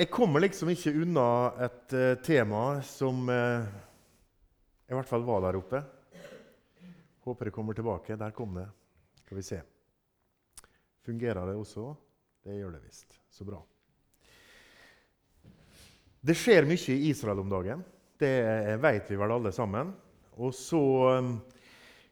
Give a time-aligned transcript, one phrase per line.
[0.00, 1.22] Jeg kommer liksom ikke unna
[1.60, 3.66] et uh, tema som uh,
[4.88, 5.80] i hvert fall var der oppe.
[7.26, 8.16] Håper det kommer tilbake.
[8.16, 8.64] Der kom det.
[9.20, 9.58] Skal vi se.
[11.04, 11.90] Fungerer det også?
[12.40, 13.18] Det gjør det visst.
[13.28, 13.60] Så bra.
[16.24, 17.84] Det skjer mye i Israel om dagen.
[18.16, 19.92] Det vet vi vel alle sammen.
[20.40, 20.82] Og så
[21.20, 21.34] um,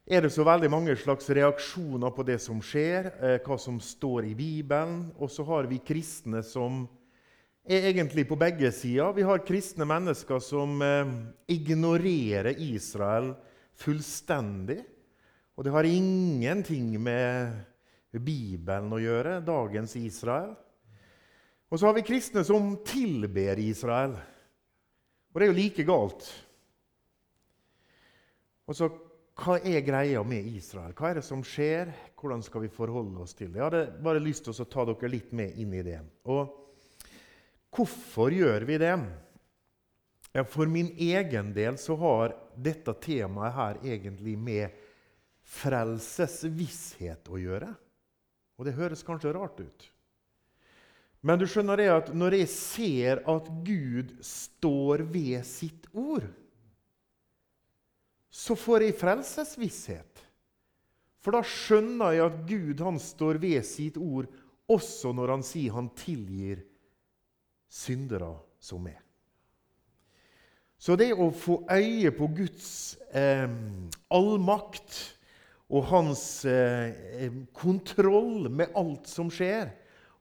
[0.05, 4.29] er det så veldig mange slags reaksjoner på det som skjer, eh, hva som står
[4.29, 5.07] i Bibelen.
[5.17, 6.85] Og så har vi kristne som
[7.69, 9.13] er egentlig på begge sider.
[9.13, 11.11] Vi har kristne mennesker som eh,
[11.53, 13.35] ignorerer Israel
[13.77, 14.81] fullstendig.
[15.59, 17.59] Og det har ingenting med
[18.15, 20.55] Bibelen å gjøre, dagens Israel.
[21.69, 24.15] Og så har vi kristne som tilber Israel.
[25.35, 26.31] Og det er jo like galt.
[28.69, 28.89] Og så,
[29.39, 30.95] Hva er greia med Israel?
[30.99, 31.93] Hva er det som skjer?
[32.19, 33.61] Hvordan skal vi forholde oss til det?
[33.61, 36.01] Jeg hadde bare lyst til å ta dere litt med inn i det.
[36.27, 36.68] Og
[37.75, 38.95] Hvorfor gjør vi det?
[40.53, 44.81] For min egen del så har dette temaet her egentlig med
[45.59, 47.71] frelsesvisshet å gjøre.
[48.59, 49.87] Og det høres kanskje rart ut.
[51.21, 56.27] Men du skjønner det at når jeg ser at Gud står ved sitt ord,
[58.31, 60.25] så får jeg frelsesvisshet.
[61.19, 64.29] For da skjønner jeg at Gud han står ved sitt ord
[64.71, 66.63] også når han sier han tilgir
[67.69, 68.99] syndere som meg.
[70.79, 73.49] Så det å få øye på Guds eh,
[74.15, 74.99] allmakt
[75.69, 79.73] og hans eh, kontroll med alt som skjer,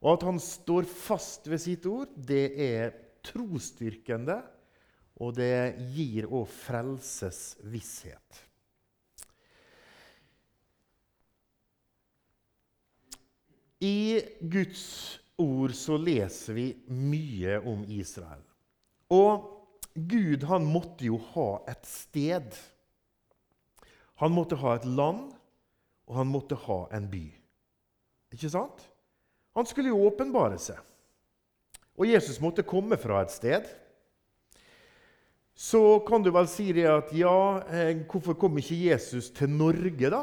[0.01, 4.41] og at han står fast ved sitt ord, det er trosstyrkende,
[5.17, 8.43] og det gir òg frelsesvisshet.
[13.81, 18.43] I Guds ord så leser vi mye om Israel.
[19.13, 19.45] Og
[19.93, 22.57] Gud han måtte jo ha et sted.
[24.21, 25.31] Han måtte ha et land,
[26.07, 27.25] og han måtte ha en by.
[28.33, 28.83] Ikke sant?
[29.57, 30.79] Han skulle jo åpenbare seg.
[31.97, 33.65] Og Jesus måtte komme fra et sted.
[35.57, 40.11] Så kan du vel si det at ja, eh, hvorfor kom ikke Jesus til Norge,
[40.13, 40.21] da?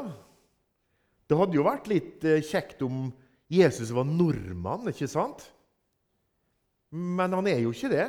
[1.27, 3.09] Det hadde jo vært litt eh, kjekt om
[3.51, 5.43] Jesus var nordmann, ikke sant?
[6.89, 8.07] Men han er jo ikke det.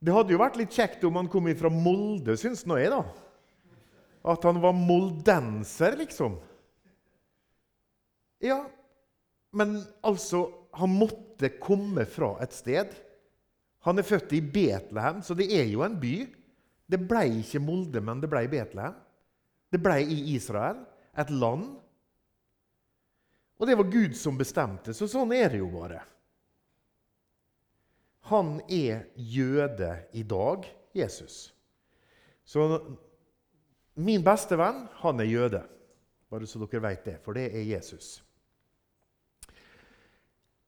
[0.00, 3.02] Det hadde jo vært litt kjekt om han kom fra Molde, syns nå jeg, da.
[4.32, 6.38] At han var moldenser, liksom.
[8.40, 8.62] Ja,
[9.52, 12.92] men altså Han måtte komme fra et sted.
[13.82, 16.12] Han er født i Betlehem, så det er jo en by.
[16.86, 18.94] Det ble ikke Molde, men det ble Betlehem.
[19.66, 20.84] Det ble i Israel,
[21.18, 21.79] et land.
[23.60, 26.00] Og det var Gud som bestemte, så sånn er det jo bare.
[28.32, 30.64] Han er jøde i dag,
[30.96, 31.50] Jesus.
[32.44, 32.64] Så
[34.00, 35.62] min beste venn, han er jøde.
[36.30, 38.20] Bare så dere vet det, for det er Jesus.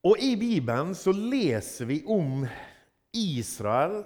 [0.02, 2.42] Og i Bibelen så leser vi om
[3.14, 4.02] Israel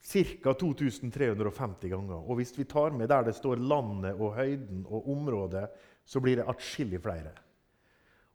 [0.00, 0.54] ca.
[0.54, 2.18] 2350 ganger.
[2.20, 5.66] Og hvis vi tar med der det står landet og høyden og området,
[6.04, 7.32] så blir det atskillig flere.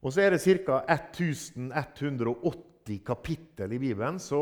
[0.06, 0.84] Og så er det ca.
[0.94, 4.20] 1180 kapittel i Bibelen.
[4.22, 4.42] Så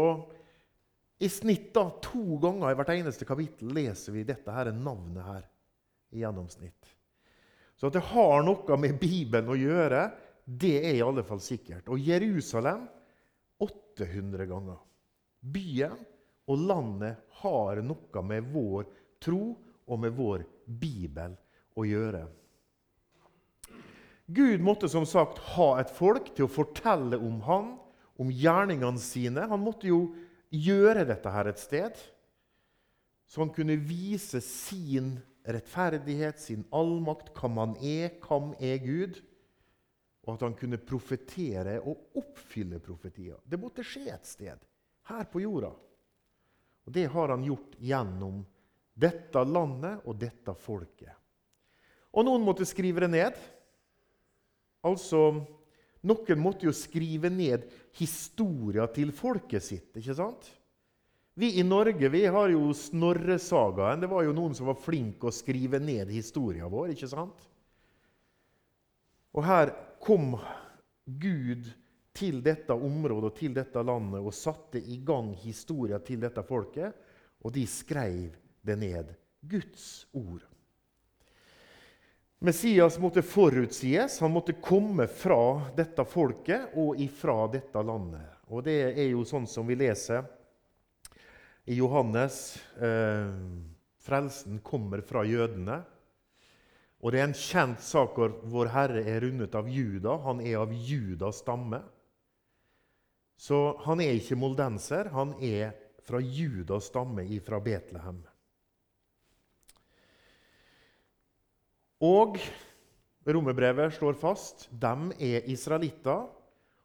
[1.23, 5.43] i snitt da, to ganger i hvert eneste kapittel leser vi dette her navnet her.
[6.13, 6.91] i gjennomsnitt.
[7.79, 10.03] Så at det har noe med Bibelen å gjøre,
[10.45, 11.87] det er i alle fall sikkert.
[11.89, 12.83] Og Jerusalem
[13.63, 14.77] 800 ganger.
[15.39, 15.97] Byen
[16.51, 18.85] og landet har noe med vår
[19.23, 19.55] tro
[19.87, 21.35] og med vår bibel
[21.79, 22.23] å gjøre.
[24.25, 27.73] Gud måtte som sagt ha et folk til å fortelle om han,
[28.19, 29.47] om gjerningene sine.
[29.49, 30.13] Han måtte jo
[30.53, 31.97] gjøre dette her et sted,
[33.27, 39.17] så han kunne vise sin rettferdighet, sin allmakt, hvem han er, hvem er Gud.
[40.23, 43.41] Og at han kunne profetere og oppfylle profetier.
[43.43, 44.61] Det måtte skje et sted,
[45.09, 45.73] her på jorda.
[46.83, 48.43] Og Det har han gjort gjennom
[48.93, 51.11] dette landet og dette folket.
[52.13, 53.39] Og noen måtte skrive det ned.
[54.83, 55.27] Altså,
[56.03, 57.63] Noen måtte jo skrive ned
[57.95, 59.93] historia til folket sitt.
[59.95, 60.49] ikke sant?
[61.39, 64.03] Vi i Norge vi har jo Snorresagaen.
[64.03, 66.91] Det var jo noen som var flinke å skrive ned historia vår.
[66.93, 67.47] ikke sant?
[69.33, 69.71] Og her
[70.03, 70.35] kom
[71.07, 71.71] Gud
[72.13, 76.93] til dette området og til dette landet og satte i gang historia til dette folket.
[77.41, 79.15] Og de skrev det ned.
[79.39, 80.43] Guds ord.
[82.43, 84.19] Messias måtte forutsies.
[84.19, 88.33] Han måtte komme fra dette folket og ifra dette landet.
[88.51, 90.25] Og det er jo sånn som vi leser
[91.63, 92.57] i Johannes.
[92.75, 93.31] Eh,
[94.03, 95.77] frelsen kommer fra jødene.
[96.99, 100.17] Og det er en kjent sak hvor Vår Herre er rundet av Juda.
[100.27, 101.79] Han er av Judas stamme.
[103.39, 105.71] Så han er ikke moldenser, han er
[106.03, 108.19] fra Judas stamme ifra Betlehem.
[112.03, 112.39] Og
[113.23, 116.25] romerbrevet slår fast de er israelitter.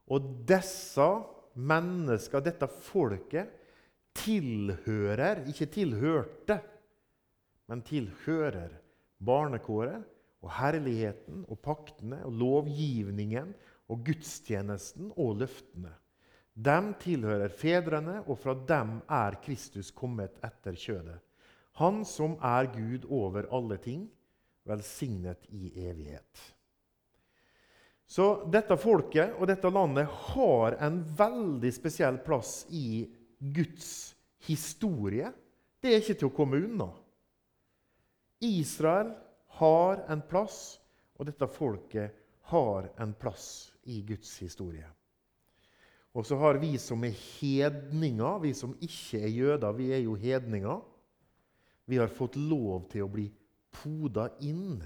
[0.08, 1.06] Og disse
[1.58, 3.50] mennesker, dette folket,
[4.18, 6.58] tilhører, ikke tilhørte,
[7.68, 8.72] men tilhører
[9.18, 10.06] barnekåret
[10.42, 13.52] og herligheten og paktene og lovgivningen
[13.90, 15.92] og gudstjenesten og løftene.
[16.58, 21.18] Dem tilhører fedrene, og fra dem er Kristus kommet etter kjødet.
[21.78, 24.08] Han som er Gud over alle ting,
[24.68, 26.44] velsignet i evighet.
[28.08, 33.04] Så dette folket og dette landet har en veldig spesiell plass i
[33.38, 34.14] Guds
[34.48, 35.28] historie.
[35.80, 36.88] Det er ikke til å komme unna.
[38.40, 39.12] Israel
[39.58, 40.78] har en plass,
[41.18, 42.14] og dette folket
[42.52, 44.86] har en plass i Guds historie.
[46.16, 50.16] Og så har vi som er hedninger, vi som ikke er jøder, vi er jo
[50.18, 50.80] hedninger.
[51.88, 53.28] Vi har fått lov til å bli
[53.70, 54.82] poda inn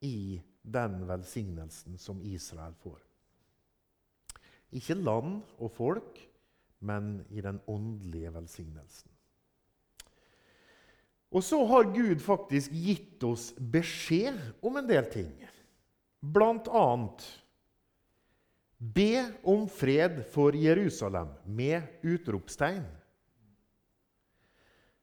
[0.00, 2.98] i den velsignelsen som Israel får.
[4.76, 6.20] Ikke land og folk,
[6.80, 9.10] men i den åndelige velsignelsen.
[11.30, 15.30] Og så har Gud faktisk gitt oss beskjed om en del ting.
[16.20, 17.26] Blant annet
[18.80, 22.86] Be om fred for Jerusalem med utropstegn.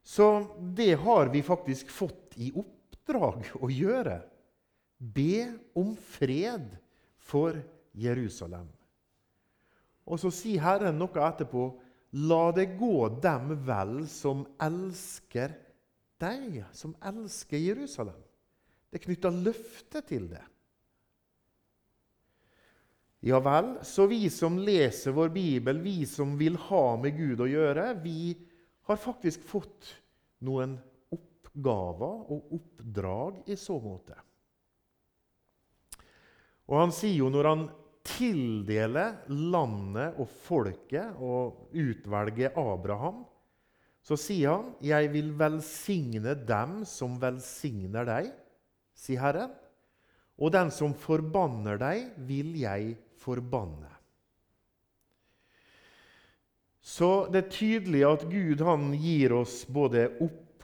[0.01, 0.25] Så
[0.73, 2.49] det har vi faktisk fått i
[3.07, 4.21] oppdrag å gjøre.
[4.97, 6.75] Be om fred
[7.17, 7.55] for
[7.93, 8.67] Jerusalem.
[10.07, 11.69] Og så sier Herren noe etterpå.
[12.27, 15.51] La det gå dem vel som elsker
[16.21, 18.19] deg, som elsker Jerusalem.
[18.87, 20.43] Det er knytta løfte til det.
[23.27, 27.49] Ja vel, så vi som leser vår bibel, vi som vil ha med Gud å
[27.49, 28.37] gjøre, vi
[28.87, 29.89] har faktisk fått
[30.47, 30.77] noen
[31.57, 34.15] oppgaver og oppdrag i så måte.
[36.67, 37.65] Og han sier jo når han
[38.07, 43.25] tildeler landet og folket og utvelger Abraham,
[44.03, 48.31] så sier han, 'Jeg vil velsigne dem som velsigner deg',
[48.95, 49.51] sier Herren.
[50.39, 53.91] 'Og den som forbanner deg, vil jeg forbanne'.
[56.79, 60.07] Så det er tydelig at Gud han gir oss både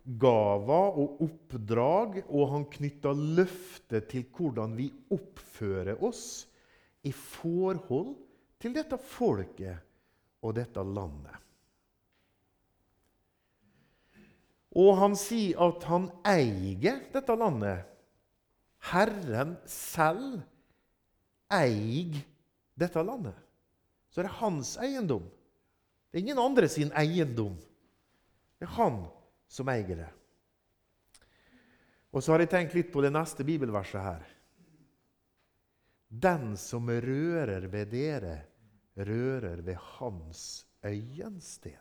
[0.04, 6.46] oppgaver og oppdrag, og han knytter løftet til hvordan vi oppfører oss
[7.04, 8.16] i forhold
[8.60, 9.80] til dette folket
[10.44, 11.40] og dette landet.
[14.76, 17.86] Og han sier at han eier dette landet.
[18.90, 20.42] Herren selv
[21.54, 22.18] eier
[22.76, 23.38] dette landet.
[24.10, 25.24] Så det er hans eiendom.
[26.10, 27.54] Det er ingen andre sin eiendom.
[28.58, 29.04] Det er han
[29.54, 30.10] som eier det.
[32.14, 34.26] Og så har jeg tenkt litt på det neste bibelverset her.
[36.14, 38.36] Den som rører ved dere,
[38.94, 40.44] rører ved hans
[40.86, 41.80] øyensten.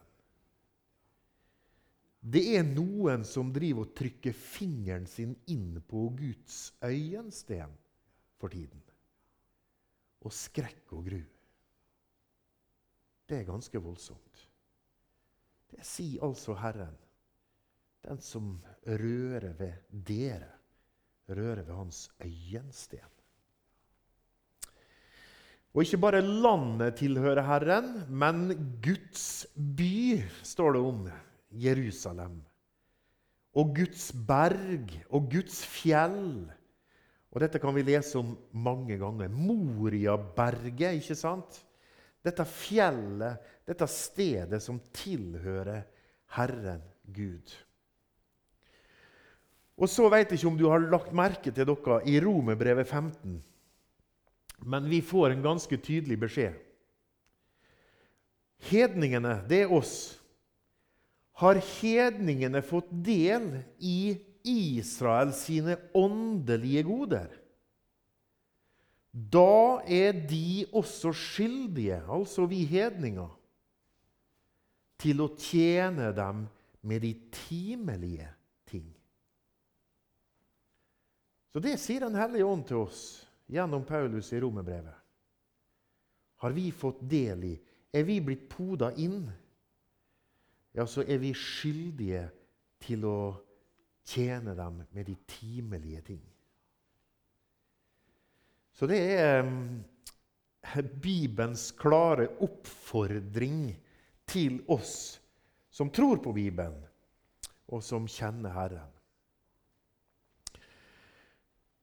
[2.22, 7.72] Det er noen som driver og trykker fingeren sin inn på Guds øyensten
[8.38, 8.80] for tiden.
[10.22, 11.20] Og skrekk og gru.
[13.26, 14.44] Det er ganske voldsomt.
[15.72, 16.94] Det sier altså Herren.
[18.02, 18.56] Den som
[18.86, 20.50] rører ved dere,
[21.30, 23.12] rører ved hans øyensten.
[25.72, 28.50] Og ikke bare landet tilhører Herren, men
[28.84, 31.06] Guds by, står det om
[31.62, 32.42] Jerusalem.
[33.56, 36.50] Og Guds berg og Guds fjell.
[37.32, 39.32] Og Dette kan vi lese om mange ganger.
[39.32, 41.62] Moriaberget, ikke sant?
[42.22, 45.86] Dette fjellet, dette stedet som tilhører
[46.36, 47.48] Herren Gud.
[49.80, 53.38] Og så vet jeg ikke om du har lagt merke til dere i Romerbrevet 15.
[54.62, 56.58] Men vi får en ganske tydelig beskjed.
[58.68, 60.22] Hedningene, det er oss
[61.42, 63.48] har hedningene fått del
[63.82, 64.14] i
[64.46, 67.30] Israel sine åndelige goder.
[69.12, 73.28] Da er de også skyldige, altså vi hedninger,
[75.02, 76.46] til å tjene dem
[76.86, 78.28] med de timelige
[78.70, 78.86] ting.
[81.52, 83.00] Så Det sier Den hellige ånd til oss
[83.52, 84.94] gjennom Paulus i romerbrevet.
[86.42, 87.52] Har vi fått del i
[87.92, 89.26] er vi blitt poda inn,
[90.72, 92.24] ja, så er vi skyldige
[92.80, 93.18] til å
[94.08, 96.22] tjene dem med de timelige ting.
[98.72, 103.68] Så det er eh, Bibelens klare oppfordring
[104.24, 105.20] til oss
[105.72, 106.80] som tror på Bibelen,
[107.68, 108.91] og som kjenner Herren.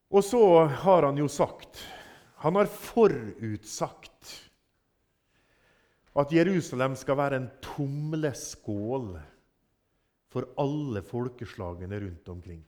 [0.09, 1.81] Og så har han jo sagt
[2.41, 4.35] Han har forutsagt
[6.19, 9.11] at Jerusalem skal være en tomleskål
[10.33, 12.63] for alle folkeslagene rundt omkring.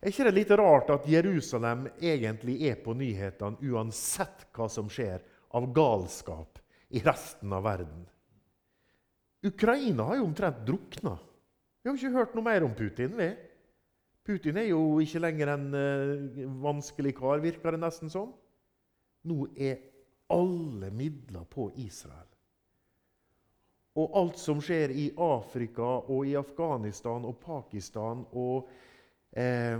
[0.00, 5.24] Er ikke det litt rart at Jerusalem egentlig er på nyhetene uansett hva som skjer
[5.56, 6.60] av galskap
[6.94, 8.06] i resten av verden?
[9.46, 11.16] Ukraina har jo omtrent drukna.
[11.82, 13.16] Vi har ikke hørt noe mer om Putin.
[13.18, 13.30] vi.
[14.26, 18.32] Putin er jo ikke lenger en uh, vanskelig kar, virker det nesten som.
[19.26, 19.78] Nå er
[20.32, 22.26] alle midler på Israel.
[23.96, 28.66] Og alt som skjer i Afrika og i Afghanistan og Pakistan og
[29.32, 29.78] eh,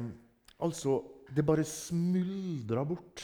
[0.57, 1.03] Altså,
[1.37, 3.21] det bare smuldrer bort.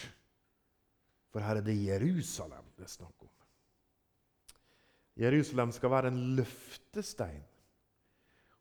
[1.32, 3.30] For her er det Jerusalem det er snakk om.
[5.22, 7.40] Jerusalem skal være en løftestein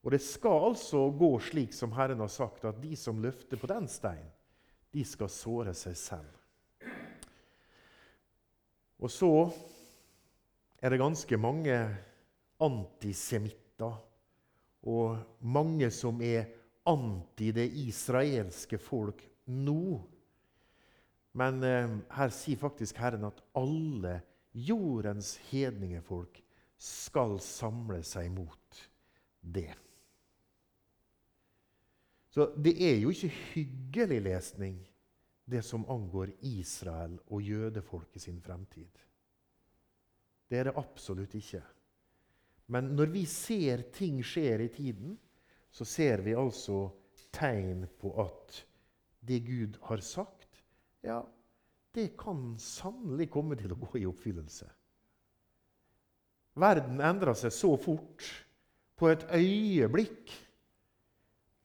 [0.02, 3.70] og det skal altså gå slik som Herren har sagt, at de som løfter på
[3.70, 4.32] den steinen,
[4.92, 6.38] de skal såre seg selv.
[9.02, 9.30] Og så
[10.82, 11.76] er det ganske mange
[12.62, 13.94] antisemitter
[14.90, 16.50] og mange som er
[16.90, 19.22] anti det israelske folk
[19.54, 20.02] nå.
[21.38, 24.18] Men eh, her sier faktisk Herren at alle
[24.52, 26.42] jordens hedningefolk
[26.82, 28.82] skal samle seg mot
[29.42, 29.72] det.
[32.32, 34.78] Så det er jo ikke hyggelig lesning,
[35.52, 39.02] det som angår Israel og jødefolket sin fremtid.
[40.48, 41.62] Det er det absolutt ikke.
[42.72, 45.18] Men når vi ser ting skjer i tiden,
[45.72, 46.86] så ser vi altså
[47.36, 48.62] tegn på at
[49.28, 50.64] det Gud har sagt,
[51.04, 51.20] ja,
[51.96, 54.70] det kan sannelig komme til å gå i oppfyllelse.
[56.60, 58.24] Verden endrer seg så fort,
[58.96, 60.32] på et øyeblikk.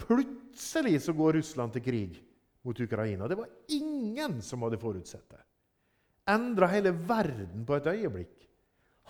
[0.00, 2.22] Plutselig så går Russland til krig
[2.66, 3.28] mot Ukraina.
[3.28, 5.42] Det var ingen som hadde forutsett det.
[6.26, 8.46] Endra hele verden på et øyeblikk.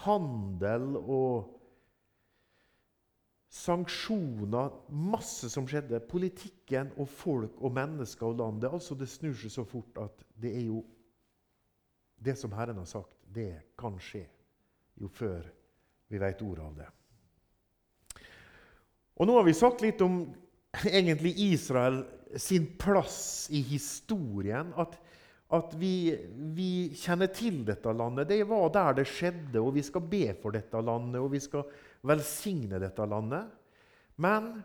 [0.04, 1.56] Handel og
[3.56, 6.02] sanksjoner, masse som skjedde.
[6.04, 8.60] Politikken og folk og mennesker og land.
[8.60, 10.84] Det, altså, det snur seg så fort at det er jo
[12.16, 14.22] Det som Herren har sagt, det kan skje
[14.96, 15.44] jo før
[16.08, 16.86] vi vet ordet av det.
[19.20, 20.22] Og Nå har vi sagt litt om
[20.98, 22.04] egentlig Israel
[22.36, 24.72] sin plass i historien.
[24.76, 24.96] At,
[25.56, 26.16] at vi,
[26.56, 28.28] vi, kjenner til dette landet.
[28.28, 31.66] Det var der det skjedde, og vi skal be for dette landet, og vi skal
[32.06, 33.46] velsigne dette landet.
[34.22, 34.56] Men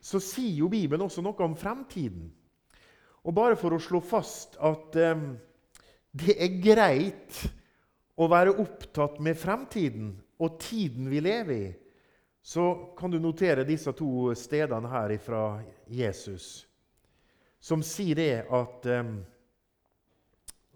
[0.00, 2.30] så sier jo Bibelen også noe om fremtiden.
[3.20, 5.24] Og bare for å slå fast at eh,
[6.16, 7.42] det er greit
[8.20, 11.68] å være opptatt med fremtiden og tiden vi lever i,
[12.42, 15.42] så kan du notere disse to stedene her fra
[15.86, 16.66] Jesus,
[17.60, 19.20] som sier det at um,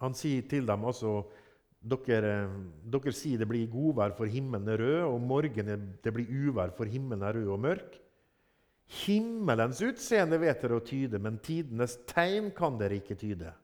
[0.04, 1.22] Han sier til dem altså
[1.80, 2.32] dere,
[2.92, 6.90] dere sier det blir godvær for himmelen er rød, og morgenen det blir uvær for
[6.90, 7.94] himmelen er rød og mørk.
[9.04, 13.54] Himmelens utseende vet dere å tyde, men tidenes tegn kan dere ikke tyde.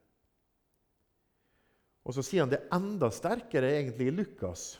[2.06, 4.70] Og så sier han det enda sterkere egentlig i Lukas.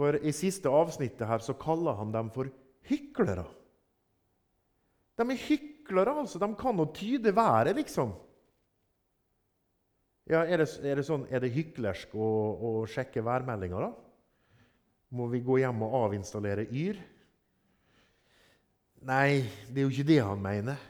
[0.00, 2.48] For i siste avsnittet her så kaller han dem for
[2.88, 3.44] hyklere.
[5.20, 6.40] De er hyklere, altså.
[6.40, 8.14] De kan jo tyde været, liksom.
[10.30, 13.90] Ja, er det, er det, sånn, er det hyklersk å, å sjekke værmeldinga, da?
[15.18, 17.00] Må vi gå hjem og avinstallere Yr?
[19.10, 20.86] Nei, det er jo ikke det han mener.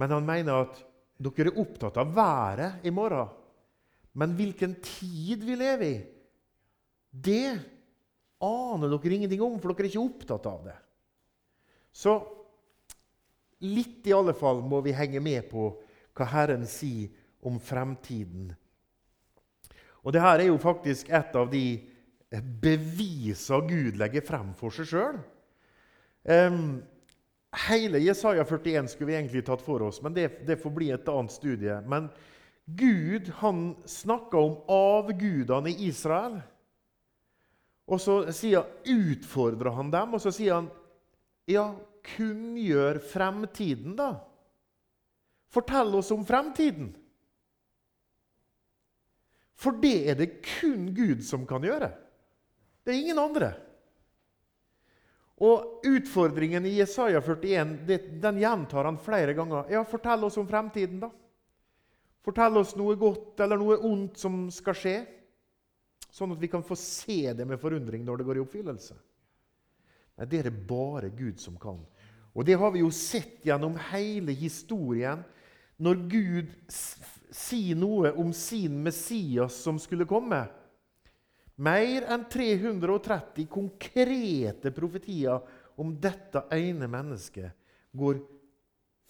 [0.00, 0.80] Men han mener at
[1.22, 3.30] dere er opptatt av været i morgen.
[4.18, 6.00] Men hvilken tid vi lever i,
[7.12, 7.60] det
[8.42, 10.76] aner dere ingenting om, for dere er ikke opptatt av det.
[11.92, 12.16] Så
[13.62, 15.68] litt i alle fall må vi henge med på
[16.16, 17.12] hva Herren sier
[17.46, 18.50] om fremtiden.
[20.02, 21.66] Og det her er jo faktisk et av de
[22.62, 25.20] bevisene Gud legger frem for seg sjøl.
[26.22, 26.80] Um,
[27.66, 31.10] hele Jesaja 41 skulle vi egentlig tatt for oss, men det, det får bli et
[31.12, 31.76] annet studie.
[31.86, 32.08] Men
[32.64, 36.40] Gud han snakka om avgudene i Israel.
[37.90, 40.70] Og så sier, utfordrer han dem, og så sier han
[41.50, 41.72] Ja,
[42.16, 44.14] kunngjør fremtiden, da.
[45.52, 46.92] Fortell oss om fremtiden.
[49.58, 51.90] For det er det kun Gud som kan gjøre.
[52.82, 53.52] Det er ingen andre.
[55.42, 57.74] Og Utfordringen i Jesaja 41
[58.22, 59.66] den gjentar han flere ganger.
[59.70, 61.10] Ja, Fortell oss om fremtiden, da.
[62.22, 64.96] Fortell oss noe godt eller noe ondt som skal skje,
[66.12, 68.96] sånn at vi kan få se det med forundring når det går i oppfyllelse.
[70.18, 71.80] Nei, Det er det bare Gud som kan.
[72.32, 75.24] Og det har vi jo sett gjennom hele historien.
[75.82, 80.44] Når Gud sier noe om sin Messias som skulle komme
[81.62, 85.42] Mer enn 330 konkrete profetier
[85.76, 87.52] om dette ene mennesket
[87.92, 88.22] går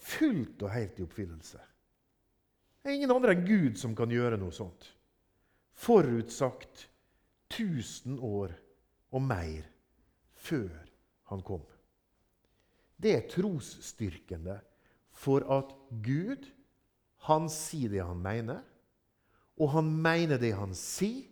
[0.03, 1.61] fullt og helt i oppfyllelse.
[2.83, 4.89] Det er ingen andre enn Gud som kan gjøre noe sånt.
[5.71, 6.89] Forutsagt
[7.53, 8.53] 1000 år
[9.13, 9.65] og mer
[10.33, 10.73] før
[11.31, 11.63] han kom.
[12.97, 14.59] Det er trosstyrkende
[15.13, 16.45] for at Gud,
[17.27, 18.61] han sier det han mener,
[19.61, 21.29] og han mener det han sier,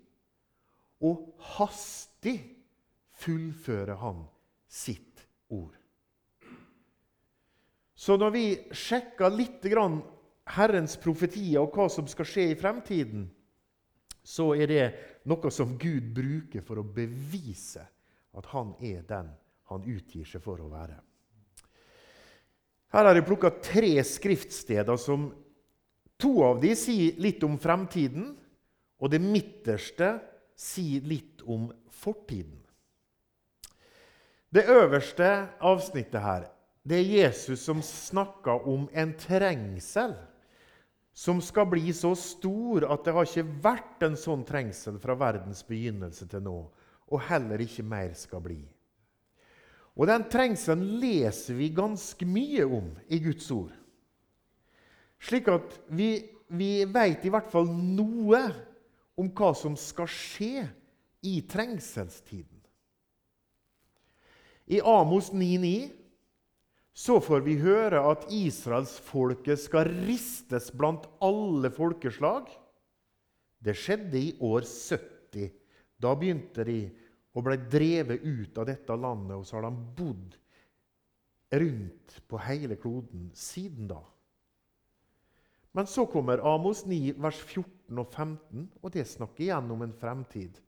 [1.02, 2.38] og hastig
[3.18, 4.22] fullfører han
[4.70, 5.74] sitt ord.
[7.98, 9.66] Så når vi sjekker litt
[10.52, 13.28] Herrens profetier og hva som skal skje i fremtiden,
[14.24, 14.86] så er det
[15.30, 17.84] noe som Gud bruker for å bevise
[18.38, 19.32] at han er den
[19.72, 20.98] han utgir seg for å være.
[22.92, 25.30] Her har jeg plukka tre skriftsteder som
[26.20, 28.34] to av de sier litt om fremtiden,
[29.02, 30.18] og det midterste
[30.60, 31.70] sier litt om
[32.02, 32.60] fortiden.
[34.52, 35.30] Det øverste
[35.64, 36.50] avsnittet her
[36.84, 40.16] det er Jesus som snakker om en trengsel
[41.14, 45.64] som skal bli så stor at det har ikke vært en sånn trengsel fra verdens
[45.68, 46.58] begynnelse til nå,
[47.12, 48.62] og heller ikke mer skal bli.
[50.00, 53.74] Og Den trengselen leser vi ganske mye om i Guds ord.
[55.22, 56.16] Slik at vi,
[56.48, 58.40] vi vet i hvert fall noe
[59.20, 60.64] om hva som skal skje
[61.28, 62.58] i trengselstiden.
[64.72, 66.01] I Amos 9,9
[66.94, 72.50] så får vi høre at israelsfolket skal ristes blant alle folkeslag.
[73.64, 75.52] Det skjedde i år 70.
[76.02, 76.80] Da begynte de
[77.32, 80.36] og ble drevet ut av dette landet, og så har de bodd
[81.52, 84.02] rundt på hele kloden siden da.
[85.72, 89.96] Men så kommer Amos 9, vers 14 og 15, og det snakker igjen om en
[89.96, 90.60] fremtid.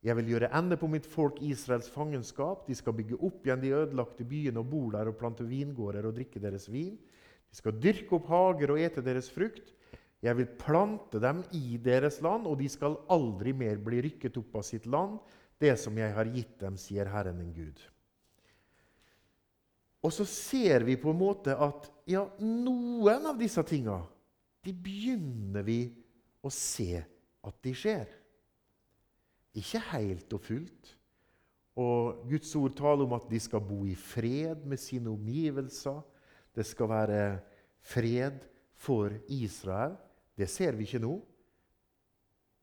[0.00, 2.64] Jeg vil gjøre ende på mitt folk Israels fangenskap.
[2.68, 6.16] De skal bygge opp igjen de ødelagte byene og bo der og plante vingårder og
[6.16, 6.94] drikke deres vin.
[7.50, 9.74] De skal dyrke opp hager og ete deres frukt.
[10.20, 14.58] Jeg vil plante dem i deres land, og de skal aldri mer bli rykket opp
[14.60, 15.16] av sitt land,
[15.60, 17.80] det som jeg har gitt dem, sier Herren en Gud.
[20.00, 23.98] Og så ser vi på en måte at ja, noen av disse tinga
[24.64, 25.82] de begynner vi
[26.44, 28.08] å se at de skjer.
[29.58, 30.92] Ikke helt og fullt.
[31.80, 36.00] Og Guds ord taler om at de skal bo i fred med sine omgivelser.
[36.54, 37.24] Det skal være
[37.80, 38.38] fred
[38.74, 39.96] for Israel.
[40.36, 41.14] Det ser vi ikke nå.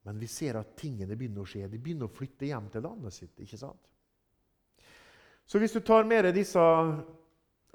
[0.07, 1.67] Men vi ser at tingene begynner å skje.
[1.67, 3.33] De begynner å flytte hjem til landet sitt.
[3.43, 3.93] ikke sant?
[5.47, 6.63] Så hvis du tar med deg disse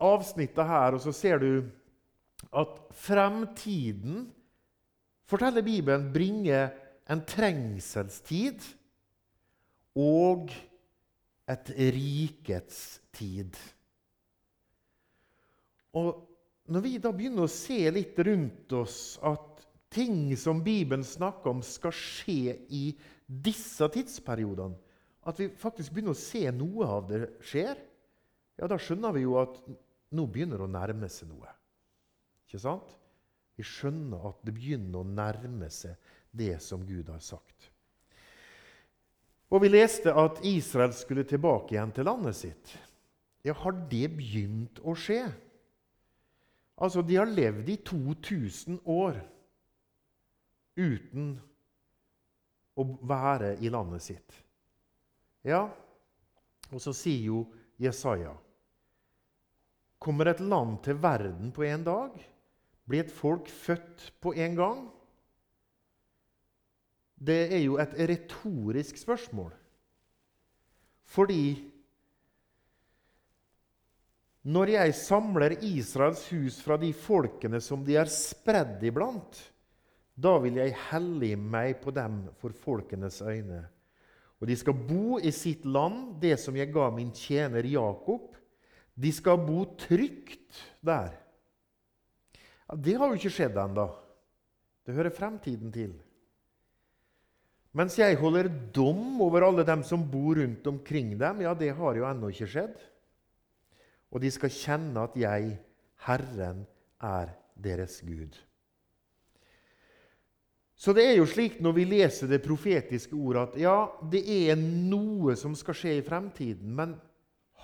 [0.03, 1.51] avsnittene her, og så ser du
[2.53, 4.27] at fremtiden,
[5.29, 6.73] forteller Bibelen, bringer
[7.09, 8.65] en trengselstid
[9.99, 10.53] og
[11.51, 13.57] et rikets tid.
[15.99, 16.29] Og
[16.73, 21.63] Når vi da begynner å se litt rundt oss at ting som Bibelen snakker om,
[21.67, 22.85] skal skje i
[23.27, 24.79] disse tidsperiodene,
[25.27, 27.83] at vi faktisk begynner å se noe av det skjer,
[28.63, 29.59] ja, da skjønner vi jo at
[30.15, 31.51] nå begynner det å nærme seg noe.
[32.47, 32.95] Ikke sant?
[33.59, 35.99] Vi skjønner at det begynner å nærme seg
[36.31, 37.72] det som Gud har sagt.
[39.53, 42.73] Og vi leste at Israel skulle tilbake igjen til landet sitt.
[43.45, 45.27] Ja, har det begynt å skje?
[46.83, 49.19] Altså, de har levd i 2000 år
[50.79, 51.35] uten
[52.81, 54.39] å være i landet sitt.
[55.45, 55.67] Ja,
[56.73, 57.43] og så sier jo
[57.83, 58.33] Jesaja
[60.03, 62.15] Kommer et land til verden på en dag?
[62.89, 64.81] Blir et folk født på en gang?
[67.23, 69.53] Det er jo et retorisk spørsmål.
[71.13, 71.45] Fordi
[74.43, 79.39] når jeg samler Israels hus fra de folkene som de er spredd iblant,
[80.19, 83.63] da vil jeg hellige meg på dem for folkenes øyne.
[84.43, 88.33] Og de skal bo i sitt land, det som jeg ga min tjener Jakob.
[88.99, 91.15] De skal bo trygt der.
[92.67, 93.87] Ja, det har jo ikke skjedd ennå.
[94.83, 95.95] Det hører fremtiden til.
[97.73, 101.97] Mens jeg holder dom over alle dem som bor rundt omkring dem, ja, det har
[101.97, 102.75] jo ennå ikke skjedd.
[104.13, 105.55] Og de skal kjenne at jeg,
[106.05, 106.67] Herren,
[107.01, 108.37] er deres Gud.
[110.77, 113.77] Så det er jo slik når vi leser det profetiske ordet, at ja,
[114.11, 116.75] det er noe som skal skje i fremtiden.
[116.77, 116.97] Men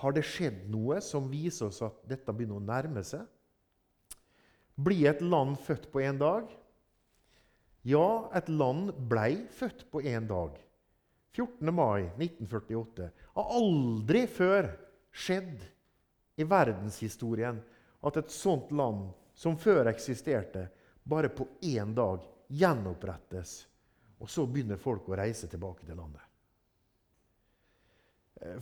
[0.00, 3.26] har det skjedd noe som viser oss at dette begynner å nærme seg?
[4.78, 6.46] Blir et land født på én dag?
[7.82, 10.56] Ja, et land blei født på én dag.
[11.32, 11.74] 14.
[11.74, 13.10] mai 1948.
[13.38, 14.72] Har aldri før
[15.14, 15.62] skjedd
[16.38, 17.60] i verdenshistorien
[18.06, 20.66] at et sånt land som før eksisterte,
[21.02, 23.66] bare på én dag gjenopprettes.
[24.18, 26.24] Og så begynner folk å reise tilbake til landet.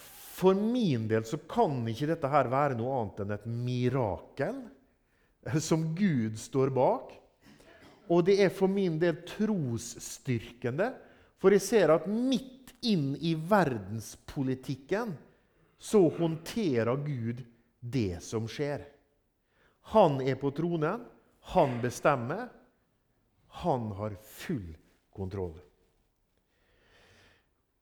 [0.01, 4.61] For min del så kan ikke dette her være noe annet enn et mirakel
[5.63, 7.13] som Gud står bak.
[8.09, 10.93] Og det er for min del trosstyrkende,
[11.37, 15.15] for jeg ser at midt inn i verdenspolitikken
[15.79, 17.43] så håndterer Gud
[17.81, 18.85] det som skjer.
[19.93, 21.05] Han er på tronen,
[21.53, 22.49] han bestemmer.
[23.63, 24.75] Han har full
[25.15, 25.55] kontroll.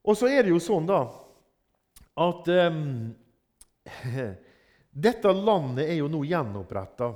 [0.04, 1.00] Og så er det jo sånn, da,
[2.20, 3.14] at um,
[5.06, 7.08] dette landet er jo nå gjenoppretta.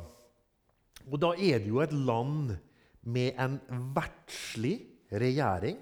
[1.08, 2.56] Og da er det jo et land
[3.08, 3.58] med en
[3.96, 4.76] verdslig
[5.08, 5.78] regjering.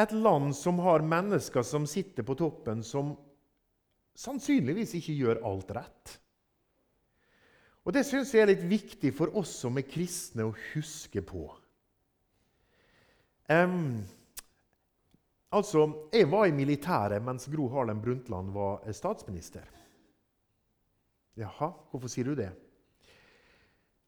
[0.00, 3.14] Et land som har mennesker som sitter på toppen, som
[4.18, 6.16] sannsynligvis ikke gjør alt rett.
[7.86, 11.46] Og Det syns jeg er litt viktig for oss som er kristne å huske på.
[13.50, 14.02] Um,
[15.50, 19.64] altså, Jeg var i militæret mens Gro Harlem Brundtland var statsminister.
[21.40, 22.50] Jaha, hvorfor sier du det?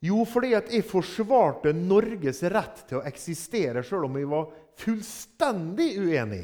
[0.02, 4.48] Jo, fordi at jeg forsvarte Norges rett til å eksistere sjøl om jeg var
[4.82, 6.42] fullstendig uenig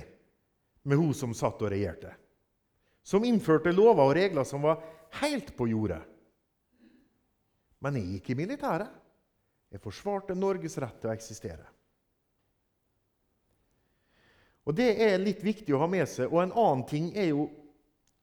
[0.87, 2.13] med hun som satt og regjerte.
[3.03, 4.79] Som innførte lover og regler som var
[5.19, 6.01] helt på jordet.
[7.83, 8.95] Men jeg gikk i militæret.
[9.75, 11.67] Jeg forsvarte Norges rett til å eksistere.
[14.69, 16.29] Og Det er litt viktig å ha med seg.
[16.29, 17.49] Og en annen ting er jo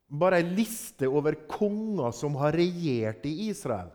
[0.07, 3.89] bare ei liste over konger som har regjert i Israel.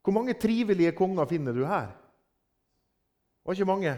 [0.00, 1.90] Hvor mange trivelige konger finner du her?
[1.90, 3.94] Det var ikke mange.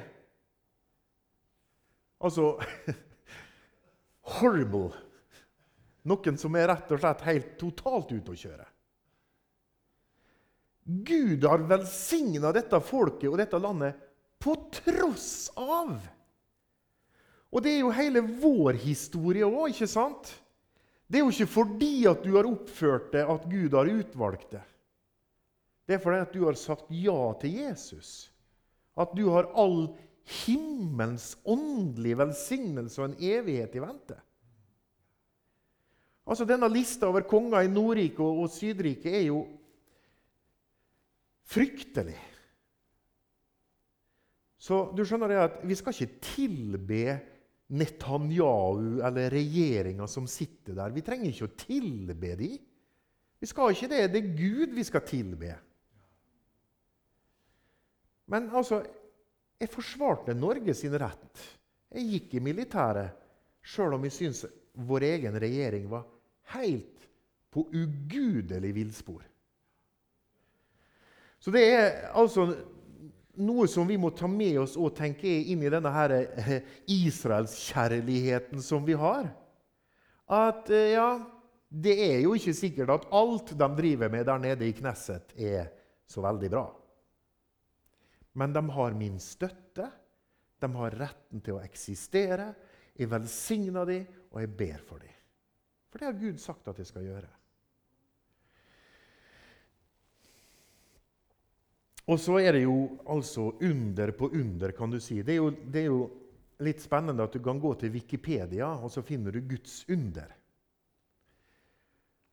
[2.23, 2.53] Altså
[4.39, 4.91] Horrible.
[6.07, 8.67] Noen som er rett og slett helt totalt ute å kjøre.
[10.83, 13.99] Gud har velsigna dette folket og dette landet
[14.43, 15.95] på tross av.
[17.53, 20.33] Og det er jo hele vår historie òg, ikke sant?
[21.07, 24.63] Det er jo ikke fordi at du har oppført det, at Gud har utvalgt det.
[25.87, 28.31] Det er fordi at du har sagt ja til Jesus.
[28.99, 29.89] At du har all
[30.45, 34.19] himmelens åndelige velsignelse og en evighet i vente.
[36.23, 39.43] Altså, Denne lista over konger i Nordriket og, og Sydriket er jo
[41.51, 42.21] fryktelig.
[44.63, 47.05] Så du skjønner det at vi skal ikke tilbe
[47.73, 50.95] Netanyahu eller regjeringa som sitter der.
[50.95, 52.61] Vi trenger ikke å tilbe dem.
[53.43, 54.03] Vi skal ikke det.
[54.13, 55.57] Det er Gud vi skal tilbe.
[58.31, 58.83] Men altså,
[59.61, 61.43] jeg forsvarte Norge sin rett.
[61.93, 63.19] Jeg gikk i militæret,
[63.63, 66.07] sjøl om jeg syns vår egen regjering var
[66.55, 67.09] helt
[67.53, 69.21] på ugudelig villspor.
[71.43, 72.47] Så det er altså
[73.43, 76.59] noe som vi må ta med oss og tenke inn i denne her eh,
[76.91, 79.31] Israelskjærligheten som vi har.
[80.33, 81.09] At eh, ja,
[81.69, 85.73] det er jo ikke sikkert at alt de driver med der nede i Knesset, er
[86.07, 86.67] så veldig bra.
[88.33, 89.91] Men de har min støtte.
[90.59, 92.53] De har retten til å eksistere.
[92.97, 95.15] Jeg velsigner dem, og jeg ber for dem.
[95.93, 97.31] For det har Gud sagt at jeg skal gjøre.
[102.11, 102.77] Og så er det jo
[103.13, 105.21] altså under på under, kan du si.
[105.23, 106.01] Det er, jo, det er jo
[106.65, 110.33] litt spennende at du kan gå til Wikipedia, og så finner du Guds under.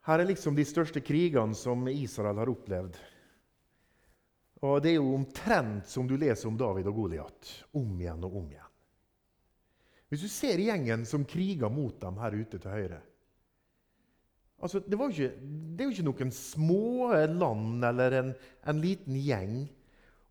[0.10, 2.98] Her er liksom de største krigene som Israel har opplevd.
[4.60, 7.52] Og Det er jo omtrent som du leser om David og Goliat.
[7.80, 8.74] Om igjen og om igjen.
[10.10, 13.00] Hvis du ser gjengen som kriger mot dem her ute til høyre
[14.60, 18.32] altså, det, ikke, det, er jo ikke noen små land eller en,
[18.72, 19.60] en liten gjeng.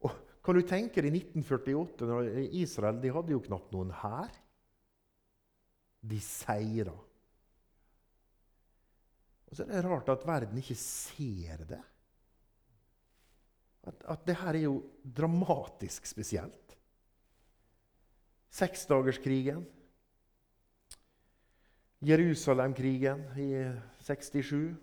[0.05, 0.15] Og
[0.45, 4.33] kan du tenke deg 1948, når Israel de hadde jo knapt noen hær?
[6.09, 6.95] De seira.
[9.49, 11.81] Og så er det rart at verden ikke ser det.
[13.89, 14.83] At, at det her er jo
[15.17, 16.77] dramatisk spesielt.
[18.51, 19.65] Seksdagerskrigen.
[22.05, 23.49] Jerusalemkrigen i
[24.05, 24.77] 67.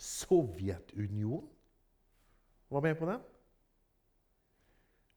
[0.00, 1.48] Sovjetunionen
[2.70, 3.22] var med på den.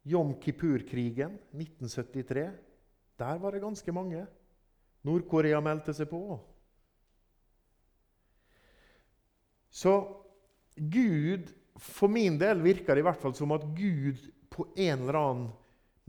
[0.04, 2.52] Jom Kippur-krigen 1973.
[3.20, 4.26] Der var det ganske mange.
[5.04, 6.40] Nord-Korea meldte seg på.
[9.74, 9.94] Så
[10.76, 14.20] Gud, for min del, virker det i hvert fall som at Gud
[14.54, 15.52] på en eller annen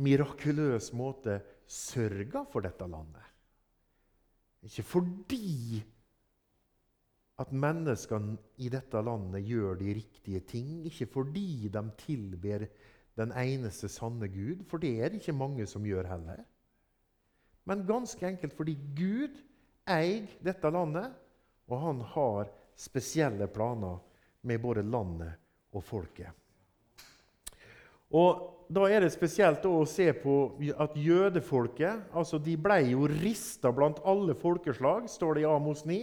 [0.05, 1.39] mirakuløs måte
[1.71, 3.23] sørger for dette landet.
[4.65, 5.81] Ikke fordi
[7.41, 12.67] at menneskene i dette landet gjør de riktige ting, ikke fordi de tilber
[13.19, 16.43] den eneste sanne Gud, for det er det ikke mange som gjør heller.
[17.65, 19.39] Men ganske enkelt fordi Gud
[19.91, 21.15] eier dette landet,
[21.71, 24.03] og han har spesielle planer
[24.45, 25.41] med både landet
[25.75, 26.33] og folket.
[28.15, 30.35] Og Da er det spesielt å se på
[30.81, 35.99] at jødefolket altså de ble jo rista blant alle folkeslag, står det i Amos 9.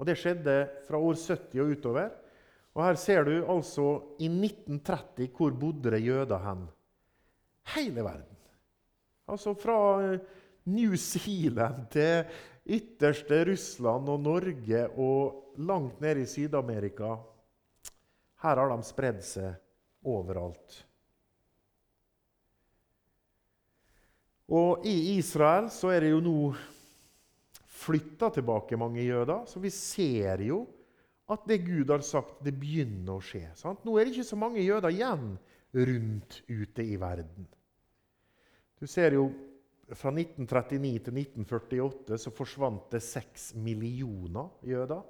[0.00, 0.54] Og Det skjedde
[0.86, 2.08] fra år 70 og utover.
[2.74, 3.86] Og Her ser du altså
[4.18, 6.64] i 1930 hvor bodde det jøder hen.
[7.74, 8.36] Hele verden.
[9.28, 9.76] Altså fra
[10.64, 12.24] New Zealand til
[12.68, 17.16] ytterste Russland og Norge og langt ned i Syd-Amerika.
[18.42, 20.82] Her har de spredd seg overalt.
[24.48, 26.36] Og i Israel så er det jo nå
[27.78, 30.62] flytta tilbake mange jøder, så vi ser jo
[31.28, 33.44] at det Gud har sagt, det begynner å skje.
[33.58, 33.82] Sant?
[33.84, 35.34] Nå er det ikke så mange jøder igjen
[35.76, 37.44] rundt ute i verden.
[38.80, 39.26] Du ser jo
[39.98, 45.04] fra 1939 til 1948 så forsvant det seks millioner jøder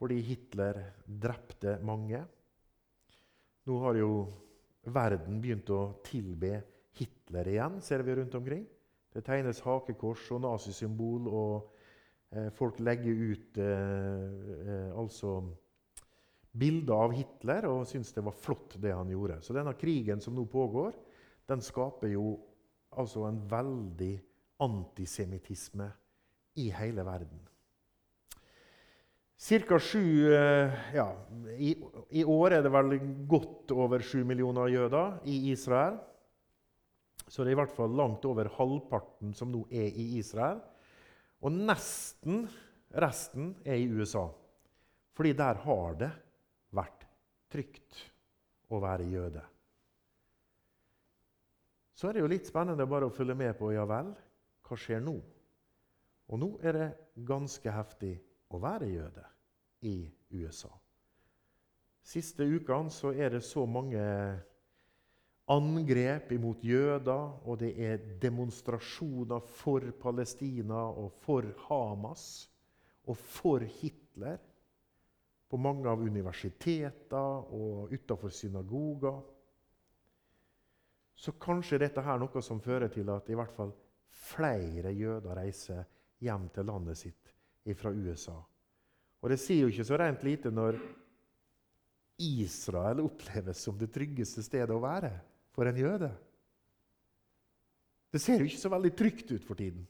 [0.00, 2.22] fordi Hitler drepte mange.
[3.68, 4.12] Nå har jo
[4.88, 6.54] verden begynt å tilbe
[6.96, 8.64] Hitler igjen, ser vi rundt omkring.
[9.12, 14.24] Det tegnes hakekors og nazisymbol, og eh, folk legger ut eh,
[14.64, 15.36] eh, altså
[16.50, 19.40] bilder av Hitler og syns det var flott, det han gjorde.
[19.44, 20.96] Så denne krigen som nå pågår,
[21.50, 22.32] den skaper jo
[22.98, 24.14] altså en veldig
[24.64, 25.86] antisemittisme
[26.58, 27.49] i hele verden.
[29.40, 31.06] Cirka sju eh, ja,
[31.56, 31.70] i,
[32.10, 35.96] i, år er det vel godt over sju millioner jøder i Israel.
[37.24, 40.60] Så det er i hvert fall langt over halvparten som nå er i Israel.
[41.40, 42.44] Og nesten
[42.92, 44.26] resten er i USA.
[45.16, 46.12] Fordi der har det
[46.76, 47.08] vært
[47.48, 48.04] trygt
[48.68, 49.48] å være jøde.
[51.96, 54.12] Så er det jo litt spennende bare å følge med på ja vel,
[54.68, 55.16] hva skjer nå?
[56.28, 56.90] Og nå er det
[57.24, 58.18] ganske heftig
[58.50, 59.24] å være jøde
[59.86, 59.96] i
[60.34, 60.70] USA.
[62.02, 64.02] Siste ukene så er det så mange
[65.50, 72.24] angrep imot jøder, og det er demonstrasjoner for Palestina og for Hamas
[73.06, 74.38] og for Hitler
[75.50, 79.18] på mange av universiteter og utafor synagoger.
[81.18, 83.74] Så kanskje dette er noe som fører til at i hvert fall
[84.30, 85.82] flere jøder reiser
[86.22, 87.34] hjem til landet sitt
[87.76, 88.36] fra USA.
[89.20, 90.78] Og det sier jo ikke så rent lite når
[92.20, 95.12] Israel oppleves som det tryggeste stedet å være
[95.54, 96.10] for en jøde.
[98.10, 99.84] Det ser jo ikke så veldig trygt ut for tiden.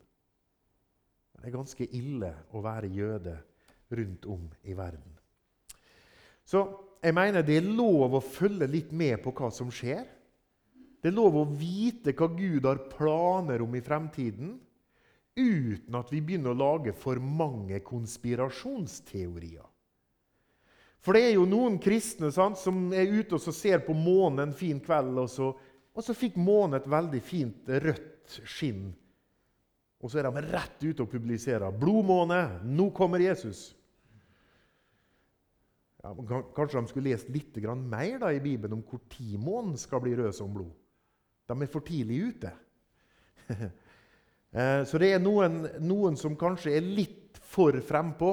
[1.33, 3.37] Men det er ganske ille å være jøde
[3.97, 5.17] rundt om i verden.
[6.45, 6.63] Så
[7.01, 10.05] jeg mener det er lov å følge litt med på hva som skjer.
[11.01, 14.59] Det er lov å vite hva Gud har planer om i fremtiden,
[15.41, 19.67] uten at vi begynner å lage for mange konspirasjonsteorier.
[21.01, 24.57] For det er jo noen kristne sant, som er ute og ser på månen en
[24.57, 25.51] fin kveld, og så,
[25.97, 28.91] og så fikk månen et veldig fint rødt skinn.
[30.01, 33.75] Og så er de rett ute og publiserer 'Blodmåne, nå kommer Jesus'.
[36.01, 36.15] Ja,
[36.57, 40.15] kanskje de skulle lest litt mer da, i Bibelen om hvor tid månen skal bli
[40.17, 40.73] rød som blod.
[41.47, 42.53] De er for tidlig ute.
[44.51, 48.33] Eh, så det er noen, noen som kanskje er litt for frempå.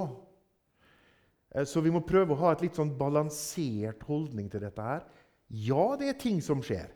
[1.54, 4.82] Eh, så vi må prøve å ha et litt sånn balansert holdning til dette.
[4.82, 5.06] her.
[5.48, 6.90] Ja, det er ting som skjer.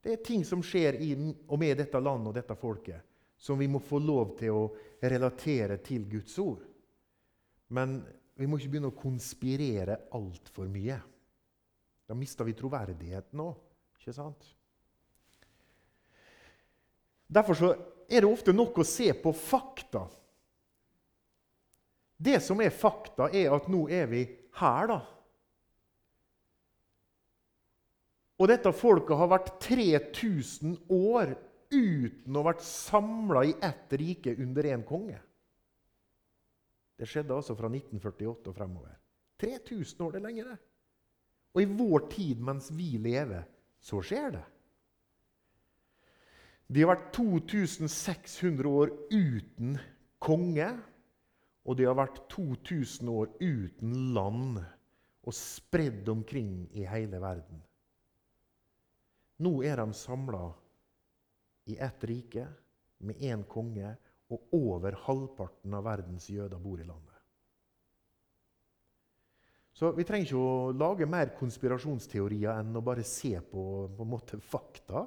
[0.00, 1.12] Det er ting som skjer i
[1.48, 3.02] og med dette landet og dette folket,
[3.36, 4.62] som vi må få lov til å
[5.02, 6.62] relatere til Guds ord.
[7.68, 8.00] Men
[8.34, 10.96] vi må ikke begynne å konspirere altfor mye.
[12.08, 13.58] Da mister vi troverdigheten òg.
[14.00, 14.46] Ikke sant?
[17.30, 17.76] Derfor
[18.10, 20.02] er det ofte nok å se på fakta.
[22.20, 24.24] Det som er fakta, er at nå er vi
[24.58, 24.98] her, da.
[28.40, 31.36] Og dette folket har vært 3000 år
[31.70, 35.20] uten å ha vært samla i ett rike under én konge.
[37.00, 38.96] Det skjedde altså fra 1948 og fremover.
[39.40, 40.58] 3000 år, det er lenge, det.
[41.54, 43.46] Og i vår tid mens vi lever,
[43.80, 44.42] så skjer det.
[46.70, 49.74] De har vært 2600 år uten
[50.22, 50.68] konge,
[51.66, 57.58] og de har vært 2000 år uten land og spredd omkring i hele verden.
[59.42, 60.44] Nå er de samla
[61.70, 62.46] i ett rike
[63.02, 63.96] med én konge,
[64.30, 67.16] og over halvparten av verdens jøder bor i landet.
[69.74, 73.64] Så Vi trenger ikke å lage mer konspirasjonsteorier enn å bare se på,
[73.96, 75.06] på en måte, fakta.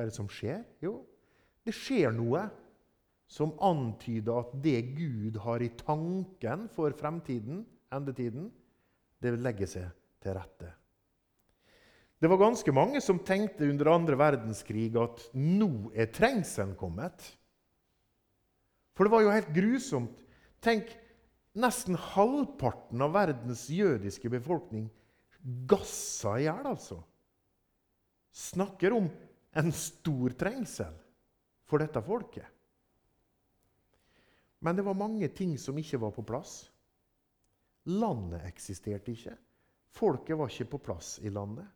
[0.00, 0.62] Hva er det som skjer?
[0.80, 0.94] Jo,
[1.60, 2.46] det skjer noe
[3.28, 8.46] som antyder at det Gud har i tanken for fremtiden, endetiden,
[9.20, 9.92] det legger seg
[10.24, 10.70] til rette.
[12.16, 17.20] Det var ganske mange som tenkte under andre verdenskrig at nå er trengselen kommet.
[18.96, 20.24] For det var jo helt grusomt.
[20.64, 20.88] Tenk,
[21.60, 24.88] nesten halvparten av verdens jødiske befolkning
[25.68, 27.02] gassa i hjel, altså.
[28.32, 29.12] Snakker om
[29.52, 30.94] en stor trengsel
[31.66, 32.46] for dette folket.
[34.60, 36.68] Men det var mange ting som ikke var på plass.
[37.88, 39.36] Landet eksisterte ikke.
[39.96, 41.66] Folket var ikke på plass i landet.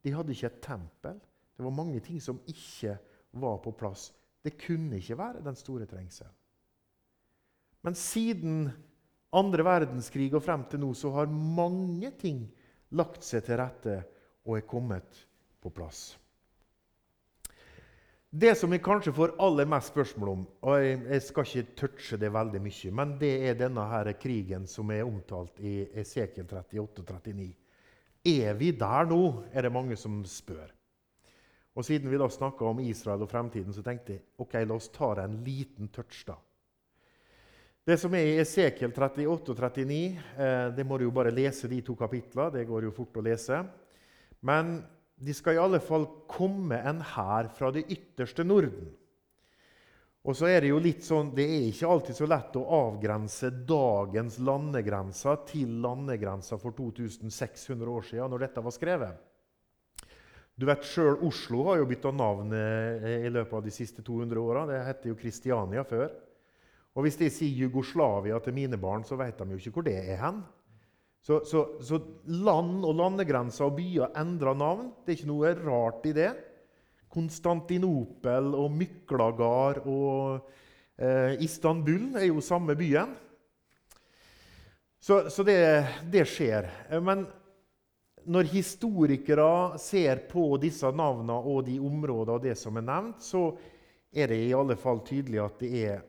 [0.00, 1.18] De hadde ikke et tempel.
[1.56, 2.96] Det var mange ting som ikke
[3.36, 4.08] var på plass.
[4.40, 6.32] Det kunne ikke være den store trengselen.
[7.84, 8.70] Men siden
[9.36, 12.42] andre verdenskrig og frem til nå så har mange ting
[12.96, 14.00] lagt seg til rette
[14.48, 15.20] og er kommet
[15.60, 16.16] på plass.
[18.30, 22.18] Det som vi kanskje får aller mest spørsmål om, og jeg, jeg skal ikke touche
[22.22, 26.78] det veldig mye, men det er denne her krigen som er omtalt i Esekiel 38
[26.78, 27.48] og 39.
[28.30, 29.18] Er vi der nå,
[29.50, 30.70] er det mange som spør.
[31.74, 34.88] Og Siden vi da snakka om Israel og fremtiden, så tenkte jeg ok, la oss
[34.94, 36.22] ta det en liten touch.
[36.28, 36.38] da.
[37.82, 40.00] Det som er i Esekiel 38 og 39,
[40.38, 42.52] eh, det må du jo bare lese de to kapitlene.
[42.60, 43.64] Det går jo fort å lese.
[44.46, 44.76] Men
[45.20, 48.88] de skal i alle fall komme en hær fra det ytterste Norden.
[50.20, 53.48] Og så er Det jo litt sånn, det er ikke alltid så lett å avgrense
[53.68, 59.26] dagens landegrenser til landegrensa for 2600 år siden, når dette var skrevet.
[60.60, 64.40] Du vet Sjøl Oslo har jo bytta navn eh, i løpet av de siste 200
[64.42, 64.66] åra.
[64.68, 66.12] Det heter jo Kristiania før.
[66.92, 69.96] Og hvis de sier Jugoslavia til mine barn, så vet de jo ikke hvor det
[70.02, 70.42] er hen.
[71.20, 72.00] Så, så, så
[72.32, 74.88] land og landegrenser og byer endrer navn.
[75.04, 76.30] Det er ikke noe rart i det.
[77.10, 80.46] Konstantinopel og Myklagard og
[80.96, 83.12] eh, Istanbul er jo samme byen.
[85.00, 85.60] Så, så det,
[86.12, 86.68] det, skjer.
[87.00, 87.24] Men
[88.28, 93.46] når historikere ser på disse navnene og de områdene og det som er nevnt, så
[94.12, 96.02] er det i alle fall tydelig at det er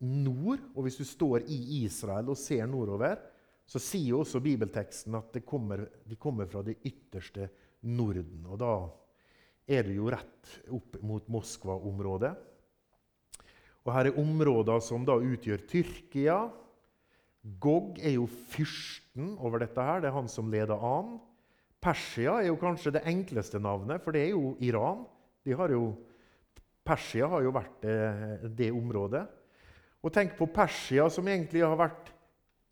[0.00, 0.64] nord.
[0.74, 3.20] Og hvis du står i Israel og ser nordover,
[3.68, 7.50] så sier også bibelteksten at kommer, de kommer fra det ytterste
[7.84, 8.46] Norden.
[8.48, 8.72] Og da
[9.68, 12.32] er det jo rett opp mot Moskva-området.
[13.84, 16.38] Og her er områder som da utgjør Tyrkia.
[17.60, 19.80] Gog er jo fyrsten over dette.
[19.80, 21.18] her, Det er han som leder an.
[21.80, 25.04] Persia er jo kanskje det enkleste navnet, for det er jo Iran.
[25.44, 25.94] De har jo,
[26.84, 29.26] Persia har jo vært det, det området.
[30.02, 32.10] Og tenk på Persia, som egentlig har vært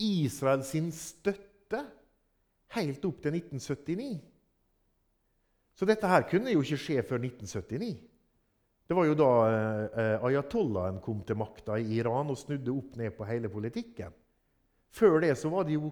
[0.02, 1.80] Israel sin støtte
[2.76, 4.10] helt opp til 1979.
[5.76, 7.96] Så dette her kunne jo ikke skje før 1979.
[8.86, 13.16] Det var jo da eh, ayatollahen kom til makta i Iran og snudde opp ned
[13.16, 14.14] på hele politikken.
[14.94, 15.90] Før det så var det jo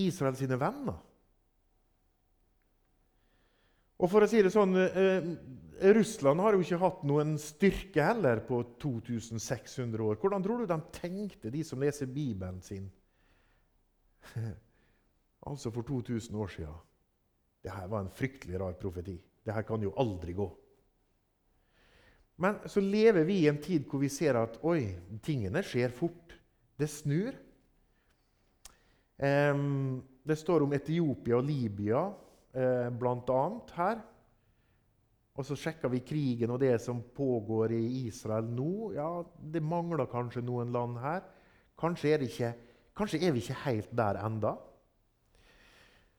[0.00, 0.96] Israel sine venner.
[3.96, 5.28] Og for å si det sånn eh,
[5.96, 10.18] Russland har jo ikke hatt noen styrke heller på 2600 år.
[10.20, 12.88] Hvordan tror du de tenkte, de som leser Bibelen sin?
[15.48, 16.76] altså for 2000 år siden.
[17.66, 19.16] Dette var en fryktelig rar profeti.
[19.46, 20.46] Dette kan jo aldri gå.
[22.36, 24.92] Men så lever vi i en tid hvor vi ser at oi,
[25.24, 26.36] tingene skjer fort.
[26.76, 27.32] Det snur.
[29.16, 32.02] Um, det står om Etiopia og Libya
[32.52, 33.42] eh, bl.a.
[33.76, 34.02] her.
[35.36, 38.92] Og så sjekker vi krigen og det som pågår i Israel nå.
[38.96, 41.22] Ja, Det mangler kanskje noen land her.
[41.78, 42.54] Kanskje er, det ikke,
[42.96, 44.56] kanskje er vi ikke helt der enda.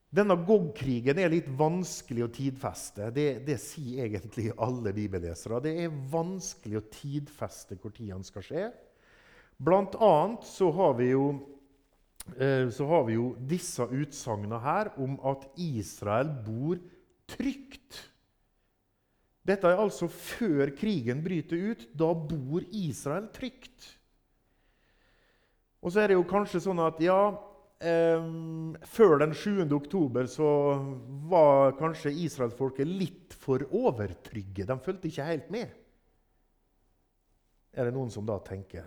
[0.07, 3.09] Denne Gog-krigen er litt vanskelig å tidfeste.
[3.13, 5.59] Det, det, sier egentlig alle bibellesere.
[5.65, 8.65] Det er vanskelig å tidfeste når den skal skje.
[9.57, 11.25] Blant annet så har vi jo,
[12.38, 16.80] eh, har vi jo disse utsagnene her om at Israel bor
[17.28, 18.05] trygt
[19.47, 21.86] Dette er altså før krigen bryter ut.
[21.95, 23.93] Da bor Israel trygt.
[25.88, 27.31] Og så er det jo kanskje sånn at ja,
[27.79, 28.25] eh,
[28.91, 29.63] før den 7.
[29.77, 30.49] oktober så
[31.31, 34.65] var kanskje israelsfolket litt for overtrygge.
[34.67, 35.71] De fulgte ikke helt med.
[37.71, 38.83] Er det noen som da tenker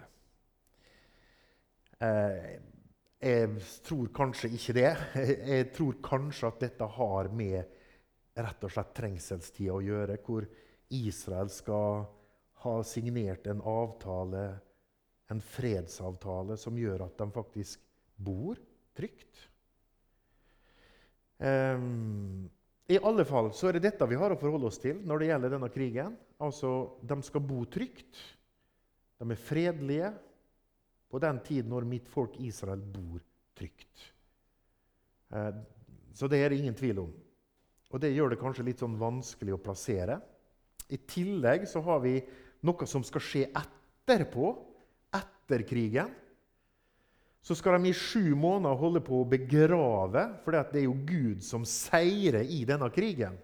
[2.05, 2.61] eh,
[3.25, 4.93] Jeg tror kanskje ikke det.
[5.55, 7.77] Jeg tror kanskje at dette har med
[8.37, 10.45] rett og slett trengselstida å gjøre, hvor
[11.01, 12.05] Israel skal
[12.61, 14.51] ha signert en avtale,
[15.31, 17.83] en fredsavtale, som gjør at de faktisk
[18.21, 18.59] bor
[18.97, 19.47] trygt.
[21.41, 22.49] Um,
[22.91, 25.31] I alle fall så er det dette vi har å forholde oss til når det
[25.31, 26.17] gjelder denne krigen.
[26.43, 28.19] Altså, De skal bo trygt.
[29.21, 30.11] De er fredelige
[31.11, 33.23] på den tid når mitt folk Israel bor
[33.57, 34.11] trygt.
[35.33, 35.55] Uh,
[36.13, 37.15] så det er det ingen tvil om.
[37.91, 40.21] Og Det gjør det kanskje litt sånn vanskelig å plassere.
[40.91, 42.19] I tillegg så har vi
[42.67, 44.51] noe som skal skje etterpå,
[45.51, 46.11] etter krigen.
[47.43, 51.41] Så skal de i sju måneder holde på å begrave, for det er jo Gud
[51.45, 53.39] som seirer i denne krigen.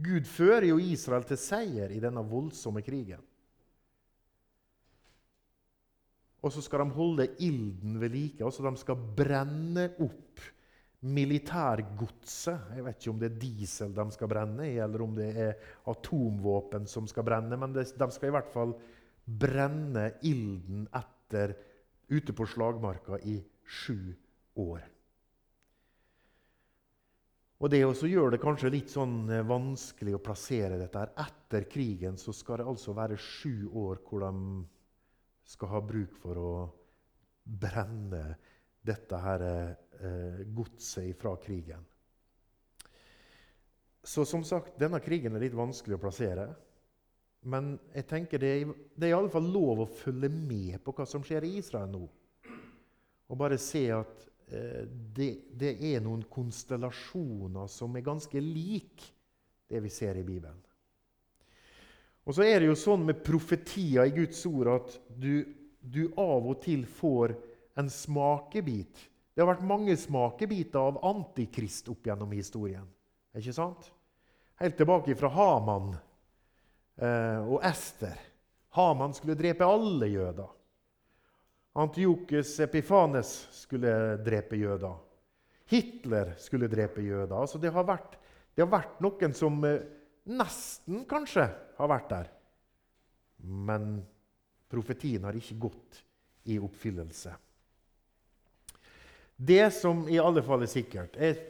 [0.00, 3.20] Gud fører jo Israel til seier i denne voldsomme krigen.
[6.44, 8.44] Og så skal de holde ilden ved like.
[8.44, 10.42] altså De skal brenne opp
[11.04, 12.74] militærgodset.
[12.76, 15.72] Jeg vet ikke om det er diesel de skal brenne i, eller om det er
[15.92, 18.74] atomvåpen som skal brenne, men de skal i hvert fall
[19.24, 24.14] brenne ilden etter ute på slagmarka i sju
[24.54, 24.82] år.
[27.64, 31.00] Og Det også gjør det kanskje litt sånn eh, vanskelig å plassere dette.
[31.00, 31.12] her.
[31.16, 34.64] Etter krigen så skal det altså være sju år hvor de
[35.48, 36.52] skal ha bruk for å
[37.44, 38.36] brenne
[38.84, 41.84] dette her eh, godset fra krigen.
[44.04, 46.50] Så som sagt, denne krigen er litt vanskelig å plassere.
[47.44, 48.70] Men jeg tenker det er,
[49.04, 52.04] i alle fall lov å følge med på hva som skjer i Israel nå.
[53.28, 59.04] Og bare se at eh, det, det, er noen konstellasjoner som er ganske lik
[59.68, 60.56] det vi ser i Bibelen.
[62.24, 65.44] Og så er det jo sånn med profetier i Guds ord at du,
[65.80, 67.34] du av og til får
[67.80, 69.04] en smakebit.
[69.34, 72.86] Det har vært mange smakebiter av antikrist opp gjennom historien.
[73.36, 73.90] Ikke sant?
[74.62, 75.92] Helt tilbake fra Haman
[76.98, 78.18] og Ester.
[78.74, 80.50] Haman skulle drepe alle jøder.
[81.74, 84.94] Antiokus Epifanes skulle drepe jøder.
[85.70, 87.34] Hitler skulle drepe jøder.
[87.34, 88.18] Altså det, har vært,
[88.54, 89.80] det har vært noen som eh,
[90.30, 92.28] nesten kanskje har vært der.
[93.42, 93.96] Men
[94.70, 95.98] profetien har ikke gått
[96.50, 97.34] i oppfyllelse.
[99.34, 101.40] Det som i alle fall er sikkert Jeg,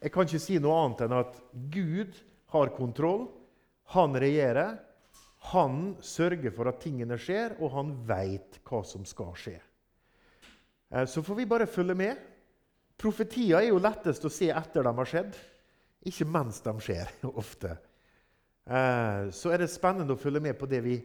[0.00, 1.34] jeg kan ikke si noe annet enn at
[1.74, 2.16] Gud
[2.54, 3.26] har kontroll.
[3.94, 4.78] Han regjerer.
[5.50, 9.56] Han sørger for at tingene skjer, og han veit hva som skal skje.
[10.90, 12.26] Eh, så får vi bare følge med.
[13.00, 15.38] Profetier er jo lettest å se etter de har skjedd,
[16.06, 17.08] ikke mens de skjer.
[17.42, 17.72] ofte.
[18.68, 20.98] Eh, så er det spennende å følge med på det vi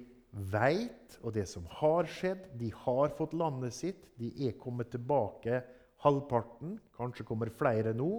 [0.51, 2.51] veit, og det som har skjedd.
[2.59, 4.03] De har fått landet sitt.
[4.19, 5.63] De er kommet tilbake
[6.03, 6.75] halvparten.
[6.97, 8.11] Kanskje kommer flere nå.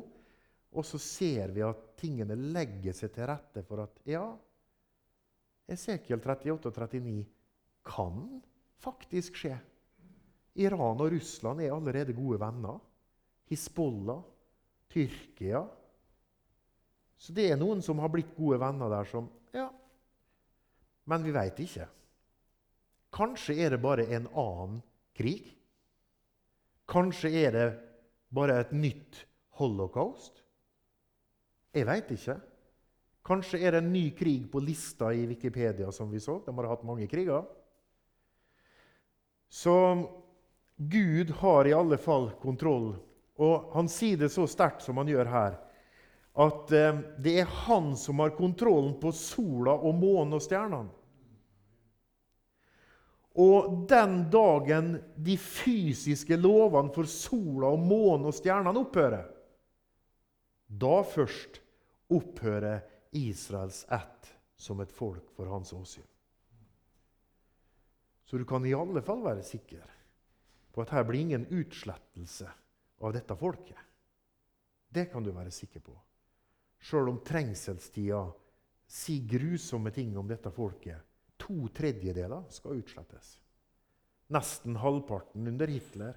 [0.76, 4.24] Og så ser vi at tingene legger seg til rette for at ja,
[5.66, 7.24] Esekiel 38 og 39
[7.86, 8.20] kan
[8.82, 9.56] faktisk skje.
[10.56, 12.78] Iran og Russland er allerede gode venner.
[13.50, 14.22] Hizbollah,
[14.90, 15.60] Tyrkia
[17.18, 19.68] Så det er noen som har blitt gode venner der som Ja,
[21.06, 21.86] men vi veit ikke.
[23.14, 24.80] Kanskje er det bare en annen
[25.16, 25.54] krig?
[26.90, 27.68] Kanskje er det
[28.34, 29.22] bare et nytt
[29.58, 30.42] holocaust?
[31.74, 32.36] Jeg veit ikke.
[33.26, 36.38] Kanskje er det en ny krig på lista i Wikipedia, som vi så.
[36.46, 37.42] De har hatt mange kriger.
[39.50, 39.74] Så
[40.76, 42.92] Gud har i alle fall kontroll.
[43.36, 45.56] Og han sier det så sterkt som han gjør her,
[46.36, 50.92] at eh, det er han som har kontrollen på sola og månen og stjernene.
[53.36, 59.26] Og den dagen de fysiske lovene for sola og månen og stjernene opphører,
[60.66, 61.60] da først
[62.12, 62.80] opphører
[63.16, 66.06] Israels ett som et folk for hans åsyn.
[68.26, 69.84] Så du kan i alle fall være sikker
[70.74, 72.48] på at her blir ingen utslettelse
[73.00, 73.78] av dette folket.
[74.88, 75.94] Det kan du være sikker på.
[76.82, 78.24] Sjøl om trengselstida
[78.86, 81.02] sier grusomme ting om dette folket,
[81.36, 83.36] To tredjedeler skal utslettes.
[84.32, 86.16] Nesten halvparten under Hitler.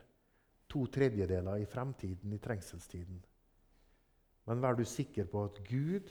[0.70, 3.20] To tredjedeler i fremtiden, i trengselstiden.
[4.46, 6.10] Men vær du sikker på at Gud,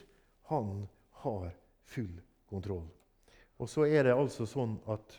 [0.48, 0.86] han
[1.24, 1.50] har
[1.88, 2.14] full
[2.48, 2.86] kontroll.
[3.58, 5.16] Og så er det altså sånn at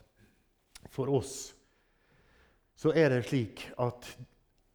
[0.90, 1.52] for oss
[2.80, 4.08] så er det slik at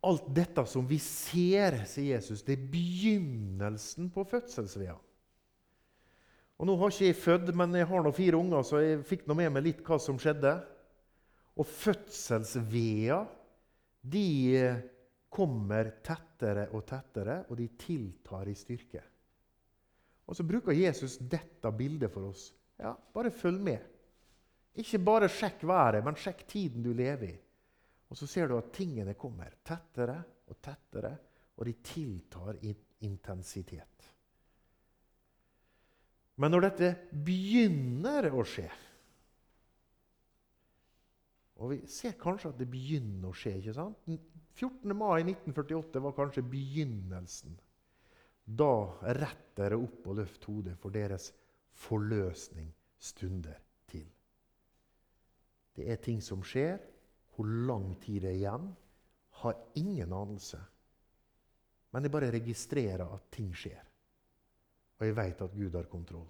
[0.05, 4.97] alt dette som vi ser, sier Jesus, det er begynnelsen på fødselsvea.
[6.61, 9.25] Og Nå har ikke jeg født, men jeg har nå fire unger, så jeg fikk
[9.27, 10.53] nå med meg litt hva som skjedde.
[11.57, 13.23] Og fødselsvea
[14.13, 14.29] de
[15.33, 19.01] kommer tettere og tettere, og de tiltar i styrke.
[20.27, 22.53] Og Så bruker Jesus dette bildet for oss.
[22.81, 23.91] Ja, Bare følg med.
[24.75, 27.37] Ikke bare sjekk været, men sjekk tiden du lever i.
[28.11, 30.17] Og Så ser du at tingene kommer tettere
[30.49, 31.17] og tettere,
[31.57, 32.75] og de tiltar i
[33.07, 34.11] intensitet.
[36.37, 36.89] Men når dette
[37.25, 38.67] begynner å skje
[41.63, 43.53] Og vi ser kanskje at det begynner å skje.
[43.61, 44.09] ikke sant?
[44.59, 44.91] 14.
[44.99, 47.55] mai 1948 var kanskje begynnelsen.
[48.45, 51.31] Da rett dere opp og løft hodet, for deres
[51.85, 52.69] forløsning
[53.01, 53.57] stunder
[53.89, 54.05] til.
[55.75, 56.79] Det er ting som skjer.
[57.35, 58.69] Hvor lang tid det er igjen,
[59.43, 60.61] har ingen anelse.
[61.91, 63.83] Men jeg bare registrerer at ting skjer.
[65.01, 66.29] Og jeg vet at Gud har kontroll.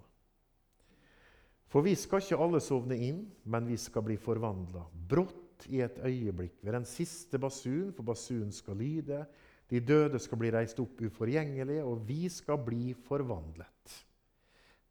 [1.68, 4.86] For vi skal ikke alle sovne inn, men vi skal bli forvandla.
[4.94, 9.24] Brått i et øyeblikk, ved den siste basun, for basunen skal lyde.
[9.70, 13.94] De døde skal bli reist opp uforgjengelige, og vi skal bli forvandlet.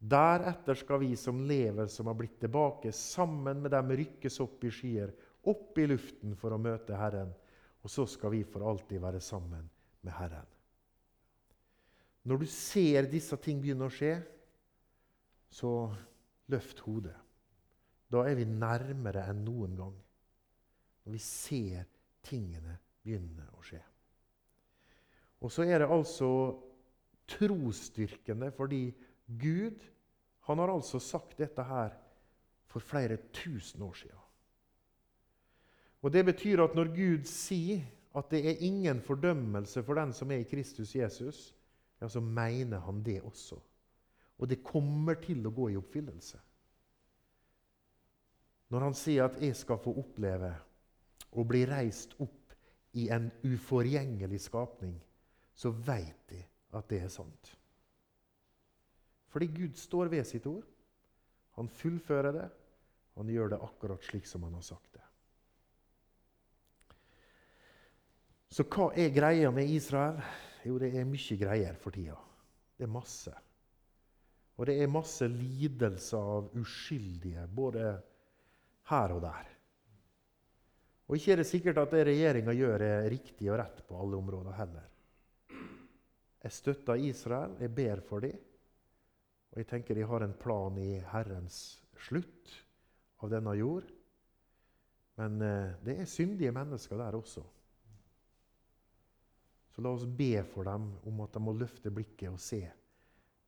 [0.04, 4.72] Deretter skal vi som lever, som har blitt tilbake, sammen med dem rykkes opp i
[4.74, 5.14] skyer,
[5.48, 7.30] opp i luften for å møte Herren.
[7.84, 9.64] Og så skal vi for alltid være sammen
[10.04, 10.50] med Herren.
[12.24, 14.14] Når du ser disse ting begynne å skje,
[15.52, 15.72] så
[16.52, 17.16] løft hodet.
[18.10, 19.96] Da er vi nærmere enn noen gang.
[21.04, 21.88] Når vi ser
[22.24, 23.80] tingene begynne å skje.
[25.44, 26.28] Og så er det altså
[27.28, 28.86] trosstyrkende fordi
[29.28, 29.82] Gud
[30.48, 31.92] han har altså sagt dette her
[32.68, 34.24] for flere tusen år siden.
[36.02, 37.84] Og Det betyr at når Gud sier
[38.14, 41.54] at det er ingen fordømmelse for den som er i Kristus Jesus,
[42.00, 43.56] ja, så mener han det også.
[44.38, 46.38] Og det kommer til å gå i oppfyllelse.
[48.68, 50.54] Når han sier at 'jeg skal få oppleve
[51.32, 52.52] å bli reist opp
[52.92, 55.00] i en uforgjengelig skapning',
[55.54, 56.40] så veit de
[56.74, 57.52] at det er sant.
[59.34, 60.66] Fordi Gud står ved sitt ord.
[61.58, 62.48] Han fullfører det.
[63.14, 65.02] Han gjør det akkurat slik som han har sagt det.
[68.54, 70.20] Så hva er greia med Israel?
[70.66, 72.16] Jo, det er mye greier for tida.
[72.78, 73.34] Det er masse.
[74.54, 77.88] Og det er masse lidelser av uskyldige, både
[78.90, 79.50] her og der.
[81.10, 84.22] Og ikke er det sikkert at det regjeringa gjør, er riktig og rett på alle
[84.22, 84.86] områder heller.
[86.44, 88.36] Jeg støtter Israel, jeg ber for dem.
[89.52, 91.58] Og jeg tenker de har en plan i Herrens
[92.06, 92.52] slutt
[93.22, 93.86] av denne jord.
[95.20, 97.44] Men eh, det er syndige mennesker der også.
[99.74, 102.60] Så la oss be for dem om at de må løfte blikket og se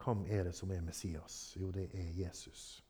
[0.03, 1.55] hvem er det som er Messias.
[1.59, 2.83] Jo, det er Jesus.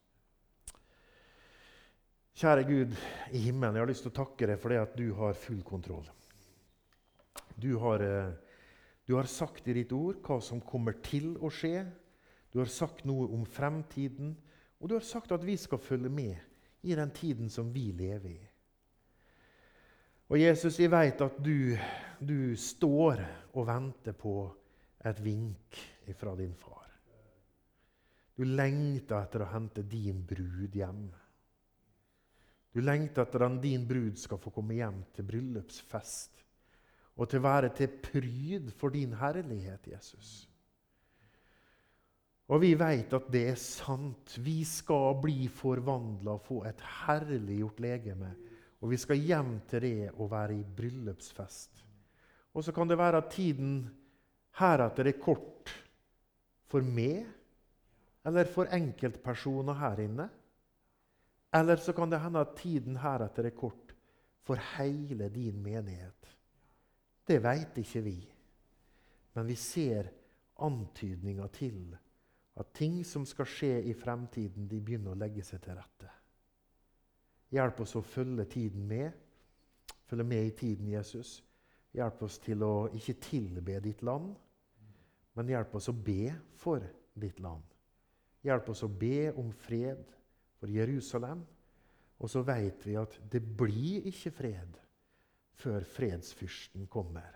[2.37, 2.97] Kjære Gud
[3.33, 5.63] i himmelen, jeg har lyst til å takke deg for det at du har full
[5.65, 6.05] kontroll.
[7.57, 8.35] Du har, eh,
[9.07, 11.85] du har sagt i ditt ord hva som kommer til å skje.
[12.51, 14.33] Du har sagt noe om fremtiden,
[14.81, 18.33] og du har sagt at vi skal følge med i den tiden som vi lever
[18.35, 18.41] i.
[20.27, 21.77] Og Jesus, jeg vet at du,
[22.19, 23.23] du står
[23.55, 24.41] og venter på
[25.07, 25.79] et vink
[26.19, 26.91] fra din far.
[28.37, 31.07] Du lengter etter å hente din brud hjem.
[32.75, 36.45] Du lengter etter at din brud skal få komme hjem til bryllupsfest
[37.17, 40.45] og til å være til pryd for din herlighet, Jesus.
[42.47, 44.37] Og vi vet at det er sant.
[44.39, 48.35] Vi skal bli forvandla og få et herliggjort legeme
[48.87, 51.83] og vi skal hjem til det og være i bryllupsfest.
[52.57, 53.81] Og så kan det være at tiden
[54.61, 55.73] heretter er kort
[56.71, 57.25] for meg
[58.27, 60.29] eller for enkeltpersoner her inne.
[61.55, 63.95] Eller så kan det hende at tiden heretter er kort
[64.47, 66.36] for hele din menighet.
[67.27, 68.18] Det veit ikke vi.
[69.35, 70.09] Men vi ser
[70.62, 71.97] antydninger til
[72.57, 76.09] at ting som skal skje i fremtiden, de begynner å legge seg til rette.
[77.53, 79.11] Hjelp oss å følge tiden med.
[80.07, 81.41] Følge med i tiden, Jesus.
[81.97, 84.35] Hjelp oss til å ikke tilbe ditt land,
[85.37, 86.85] men hjelp oss å be for
[87.16, 87.64] ditt land.
[88.45, 90.05] Hjelp oss å be om fred
[90.61, 91.43] for Jerusalem.
[92.16, 94.79] Og så vet vi at det blir ikke fred
[95.57, 97.33] før fredsfyrsten kommer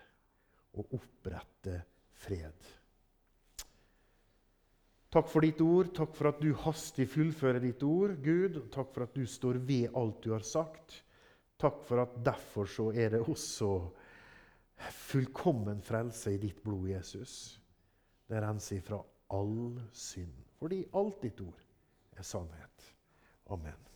[0.76, 1.82] og oppretter
[2.20, 2.68] fred.
[5.10, 5.90] Takk for ditt ord.
[5.96, 8.60] Takk for at du hastig fullfører ditt ord, Gud.
[8.70, 11.00] Takk for at du står ved alt du har sagt.
[11.60, 13.72] Takk for at derfor så er det også
[15.10, 17.34] fullkommen frelse i ditt blod, Jesus.
[18.30, 19.02] Det renser ifra
[19.34, 20.38] all synd.
[20.60, 21.66] Fordi alt ditt ord
[22.16, 22.90] er sannhet.
[23.50, 23.89] Amen.